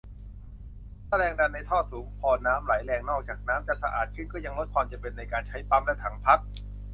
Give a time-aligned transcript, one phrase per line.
[1.07, 6.39] ถ้าแรงดันในท่อสูงพอ น้ำไหลแรง นอกจากน้ำจะสะอาดขึ้น ก็ยังลดความจำเป็นในการใช้ปั๊มและถังพัก